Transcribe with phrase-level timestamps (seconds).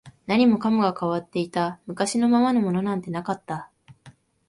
[0.25, 3.69] 何もかもが変わっていた、昔のままのものなんてなかった